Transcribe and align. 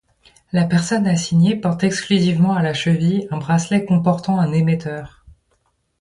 La 0.51 0.65
personne 0.65 1.05
assignée 1.05 1.55
porte 1.55 1.83
exclusivement 1.83 2.55
à 2.55 2.63
la 2.63 2.73
cheville 2.73 3.27
un 3.29 3.37
bracelet 3.37 3.85
comportant 3.85 4.39
un 4.39 4.51
émetteur. 4.51 5.27